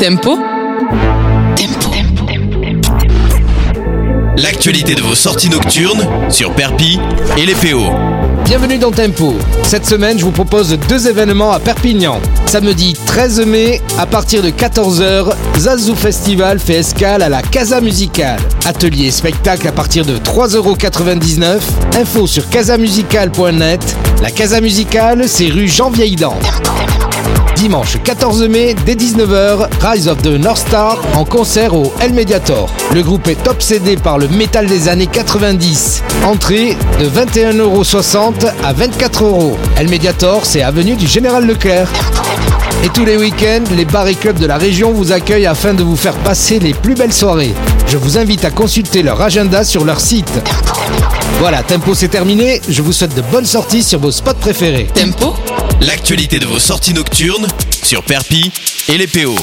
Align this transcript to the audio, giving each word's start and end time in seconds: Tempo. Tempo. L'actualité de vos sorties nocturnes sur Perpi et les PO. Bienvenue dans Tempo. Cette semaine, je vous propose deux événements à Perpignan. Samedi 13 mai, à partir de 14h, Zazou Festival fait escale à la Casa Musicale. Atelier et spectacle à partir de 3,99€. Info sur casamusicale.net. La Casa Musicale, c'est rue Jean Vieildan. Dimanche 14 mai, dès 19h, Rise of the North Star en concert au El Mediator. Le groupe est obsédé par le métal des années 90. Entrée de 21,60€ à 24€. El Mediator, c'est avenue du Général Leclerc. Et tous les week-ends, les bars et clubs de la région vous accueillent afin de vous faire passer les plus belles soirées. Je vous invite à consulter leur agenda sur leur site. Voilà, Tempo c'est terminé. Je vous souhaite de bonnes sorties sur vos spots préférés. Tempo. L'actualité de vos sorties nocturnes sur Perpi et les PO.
Tempo. 0.00 0.38
Tempo. 1.56 1.90
L'actualité 4.38 4.94
de 4.94 5.02
vos 5.02 5.14
sorties 5.14 5.50
nocturnes 5.50 6.06
sur 6.30 6.54
Perpi 6.54 6.98
et 7.36 7.44
les 7.44 7.54
PO. 7.54 7.82
Bienvenue 8.46 8.78
dans 8.78 8.92
Tempo. 8.92 9.34
Cette 9.62 9.84
semaine, 9.84 10.18
je 10.18 10.24
vous 10.24 10.30
propose 10.30 10.78
deux 10.88 11.06
événements 11.06 11.52
à 11.52 11.60
Perpignan. 11.60 12.18
Samedi 12.46 12.94
13 12.94 13.44
mai, 13.44 13.82
à 13.98 14.06
partir 14.06 14.42
de 14.42 14.48
14h, 14.48 15.34
Zazou 15.58 15.94
Festival 15.94 16.58
fait 16.58 16.78
escale 16.78 17.20
à 17.20 17.28
la 17.28 17.42
Casa 17.42 17.82
Musicale. 17.82 18.40
Atelier 18.64 19.08
et 19.08 19.10
spectacle 19.10 19.68
à 19.68 19.72
partir 19.72 20.06
de 20.06 20.16
3,99€. 20.16 21.60
Info 22.00 22.26
sur 22.26 22.48
casamusicale.net. 22.48 23.96
La 24.22 24.30
Casa 24.30 24.62
Musicale, 24.62 25.28
c'est 25.28 25.48
rue 25.48 25.68
Jean 25.68 25.90
Vieildan. 25.90 26.34
Dimanche 27.60 27.98
14 28.02 28.48
mai, 28.48 28.74
dès 28.86 28.94
19h, 28.94 29.68
Rise 29.82 30.08
of 30.08 30.22
the 30.22 30.28
North 30.28 30.66
Star 30.66 30.96
en 31.14 31.26
concert 31.26 31.74
au 31.74 31.92
El 32.00 32.14
Mediator. 32.14 32.70
Le 32.94 33.02
groupe 33.02 33.28
est 33.28 33.46
obsédé 33.46 33.98
par 33.98 34.16
le 34.16 34.28
métal 34.28 34.66
des 34.66 34.88
années 34.88 35.06
90. 35.06 36.02
Entrée 36.24 36.74
de 36.98 37.06
21,60€ 37.06 38.46
à 38.64 38.72
24€. 38.72 39.52
El 39.76 39.90
Mediator, 39.90 40.46
c'est 40.46 40.62
avenue 40.62 40.96
du 40.96 41.06
Général 41.06 41.46
Leclerc. 41.46 41.90
Et 42.82 42.88
tous 42.88 43.04
les 43.04 43.18
week-ends, 43.18 43.64
les 43.76 43.84
bars 43.84 44.08
et 44.08 44.14
clubs 44.14 44.38
de 44.38 44.46
la 44.46 44.56
région 44.56 44.92
vous 44.92 45.12
accueillent 45.12 45.44
afin 45.44 45.74
de 45.74 45.82
vous 45.82 45.96
faire 45.96 46.16
passer 46.16 46.60
les 46.60 46.72
plus 46.72 46.94
belles 46.94 47.12
soirées. 47.12 47.52
Je 47.88 47.98
vous 47.98 48.16
invite 48.16 48.46
à 48.46 48.50
consulter 48.50 49.02
leur 49.02 49.20
agenda 49.20 49.64
sur 49.64 49.84
leur 49.84 50.00
site. 50.00 50.32
Voilà, 51.40 51.62
Tempo 51.62 51.92
c'est 51.94 52.08
terminé. 52.08 52.62
Je 52.70 52.80
vous 52.80 52.92
souhaite 52.92 53.14
de 53.14 53.22
bonnes 53.30 53.44
sorties 53.44 53.82
sur 53.82 54.00
vos 54.00 54.12
spots 54.12 54.32
préférés. 54.40 54.88
Tempo. 54.94 55.34
L'actualité 55.80 56.38
de 56.38 56.46
vos 56.46 56.58
sorties 56.58 56.92
nocturnes 56.92 57.46
sur 57.82 58.02
Perpi 58.02 58.52
et 58.88 58.98
les 58.98 59.06
PO. 59.06 59.34